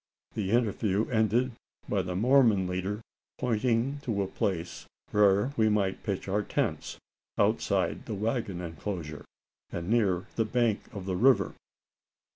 The 0.33 0.49
interview 0.49 1.07
ended 1.11 1.51
by 1.87 2.01
the 2.01 2.15
Mormon 2.15 2.65
leader 2.65 3.01
pointing 3.37 3.99
to 3.99 4.23
a 4.23 4.27
place 4.27 4.87
where 5.11 5.53
we 5.55 5.69
might 5.69 6.01
pitch 6.01 6.27
our 6.27 6.41
tents 6.41 6.97
outside 7.37 8.07
the 8.07 8.15
waggon 8.15 8.61
enclosure, 8.61 9.23
and 9.71 9.91
near 9.91 10.25
the 10.37 10.45
bank 10.45 10.91
of 10.91 11.05
the 11.05 11.15
river. 11.15 11.53